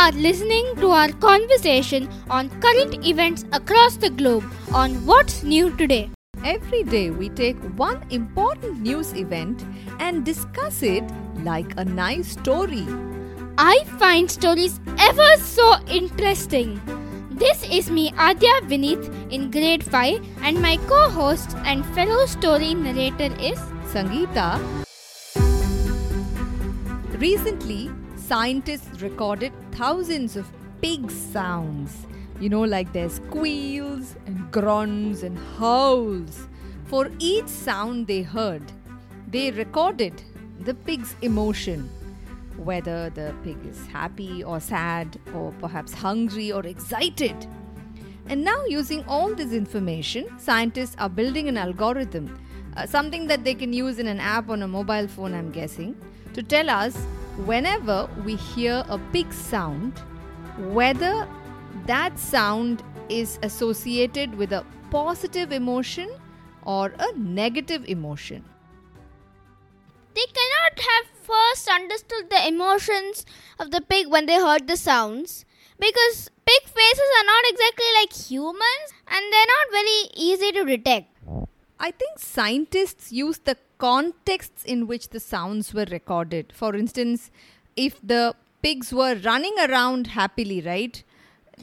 [0.00, 6.08] are listening to our conversation on current events across the globe on What's New Today.
[6.42, 9.62] Every day we take one important news event
[9.98, 11.04] and discuss it
[11.50, 12.86] like a nice story.
[13.58, 16.80] I find stories ever so interesting.
[17.32, 22.72] This is me, Adya Vinith, in grade 5, and my co host and fellow story
[22.72, 23.58] narrator is
[23.92, 24.48] Sangeeta.
[27.18, 27.90] Recently,
[28.30, 30.46] scientists recorded thousands of
[30.80, 32.06] pig sounds.
[32.38, 36.46] You know, like their squeals and grunts and howls.
[36.84, 38.62] For each sound they heard,
[39.26, 40.22] they recorded
[40.60, 41.90] the pig's emotion
[42.56, 47.48] whether the pig is happy or sad or perhaps hungry or excited.
[48.26, 52.38] And now, using all this information, scientists are building an algorithm,
[52.76, 55.96] uh, something that they can use in an app on a mobile phone, I'm guessing,
[56.34, 56.96] to tell us
[57.46, 59.98] whenever we hear a pig sound,
[60.58, 61.26] whether
[61.86, 66.10] that sound is associated with a positive emotion
[66.64, 68.44] or a negative emotion.
[70.14, 73.24] They cannot have first understood the emotions
[73.58, 75.44] of the pig when they heard the sounds
[75.78, 81.16] because pig faces are not exactly like humans and they're not very easy to detect.
[81.78, 86.52] I think scientists use the contexts in which the sounds were recorded.
[86.54, 87.30] For instance,
[87.76, 91.02] if the pigs were running around happily, right?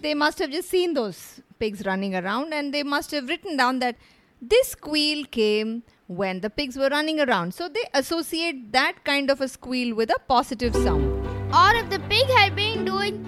[0.00, 3.78] They must have just seen those pigs running around and they must have written down
[3.80, 3.96] that
[4.40, 7.54] this squeal came when the pigs were running around.
[7.54, 11.04] So they associate that kind of a squeal with a positive sound.
[11.54, 13.24] Or if the pig had been doing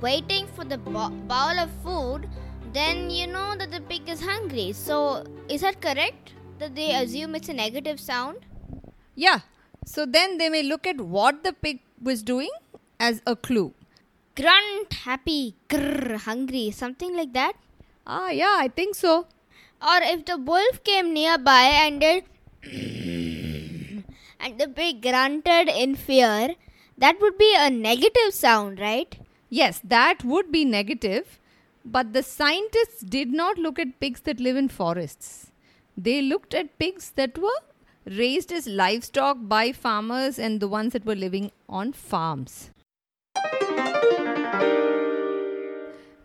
[0.00, 2.28] waiting for the bowl of food,
[2.72, 4.72] then you know that the pig is hungry.
[4.72, 6.32] So is that correct?
[6.58, 8.38] That they assume it's a negative sound?
[9.14, 9.40] Yeah.
[9.84, 12.50] So then they may look at what the pig was doing
[13.00, 13.72] as a clue.
[14.36, 17.54] Grunt, happy, grrr, hungry, something like that.
[18.06, 19.26] Ah, yeah, I think so.
[19.80, 22.24] Or if the wolf came nearby and did
[24.40, 26.54] and the pig grunted in fear,
[26.96, 29.16] that would be a negative sound, right?
[29.48, 31.38] Yes, that would be negative.
[31.90, 35.52] But the scientists did not look at pigs that live in forests.
[35.96, 37.60] They looked at pigs that were
[38.04, 42.70] raised as livestock by farmers and the ones that were living on farms.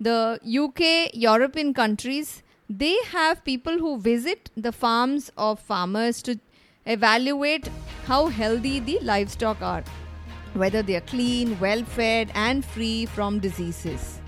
[0.02, 6.40] The UK, European countries, they have people who visit the farms of farmers to
[6.86, 7.70] evaluate
[8.06, 9.84] how healthy the livestock are,
[10.56, 14.20] whether they are clean, well fed, and free from diseases.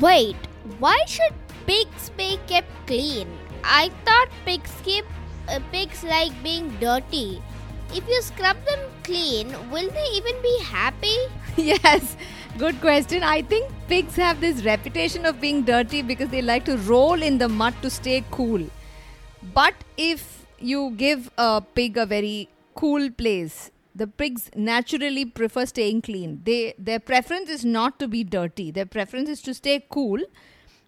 [0.00, 0.36] Wait,
[0.78, 1.32] why should
[1.66, 3.28] pigs be kept clean?
[3.64, 5.04] I thought pigs keep
[5.48, 7.42] uh, pigs like being dirty.
[7.94, 11.16] If you scrub them clean, will they even be happy?
[11.56, 12.16] yes,
[12.58, 13.22] good question.
[13.22, 17.38] I think pigs have this reputation of being dirty because they like to roll in
[17.38, 18.66] the mud to stay cool.
[19.54, 26.02] But if you give a pig a very cool place, the pigs naturally prefer staying
[26.02, 26.40] clean.
[26.44, 28.70] They their preference is not to be dirty.
[28.70, 30.18] Their preference is to stay cool.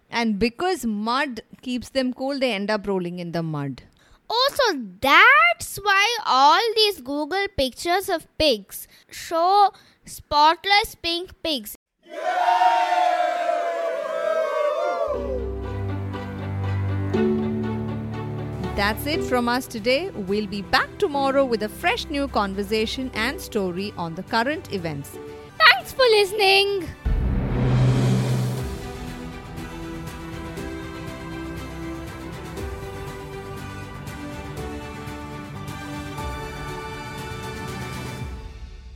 [0.09, 3.83] And because mud keeps them cool, they end up rolling in the mud.
[4.29, 9.71] Oh, so that's why all these Google pictures of pigs show
[10.05, 11.75] spotless pink pigs.
[18.75, 20.09] That's it from us today.
[20.11, 25.17] We'll be back tomorrow with a fresh new conversation and story on the current events.
[25.57, 26.87] Thanks for listening.